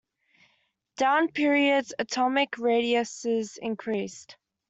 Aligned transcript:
Down 0.97 1.27
periods, 1.27 1.93
atomic 1.99 2.57
radius 2.57 3.23
increased. 3.61 4.35